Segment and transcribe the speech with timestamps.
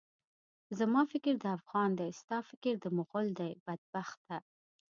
[0.79, 4.37] زما فکر د افغان دی، ستا فکر د مُغل دی، بدبخته!